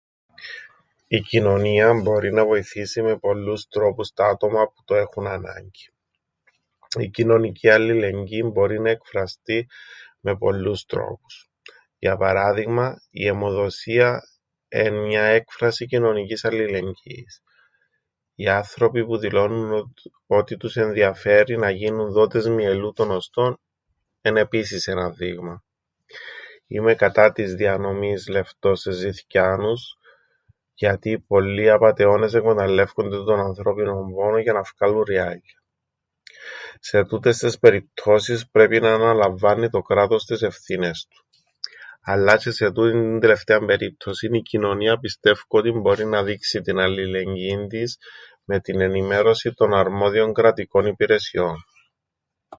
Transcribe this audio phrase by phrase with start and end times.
[1.07, 5.93] Η κοινωνία μπορεί να βοηθήσει με πολλούς τρόπους τα άτομα που το έχουν ανάγκην.
[6.97, 9.67] Η κοινωνική αλληλεγγύη μπορεί να εκφραστεί
[10.19, 11.49] με πολλούς τρόπους.
[11.97, 14.21] Για παράδειγμαν η αιμοδοσία
[14.67, 17.41] εν' μια έκφραση κοινωνικής αλληλεγγύης.
[18.35, 20.11] Οι άνθρωποι που δηλώννουν ότι...
[20.25, 23.59] ότι τους ενδιαφέρει να γίνουν δότες μυελού των οστών
[24.21, 25.63] εν' επίσης έναν δείγμαν.
[26.67, 29.95] Είμαι κατά της διανομής λεφτών σε ζηθκιάνους
[30.73, 35.63] γιατί πολλοί απατεώνες εκμεταλλεύκουνται τον ανθρώπινον πόνον για να φκάλουν ριάλλια.
[36.79, 41.25] Σε τούτες τες περιπτώσεις πρέπει να αναλαμβάννει το κράτος τες ευθύνες του.
[42.03, 46.79] Αλλά τζ̆αι σε τούτην την τελευταίαν περίπτωσην η κοινωνία πιστεύκω ότι μπορεί να δείξει την
[46.79, 47.97] αλληλεγγύην της
[48.43, 51.65] με την ενημέρωσην των αρμόδιων κρατικών υπηρεσιών.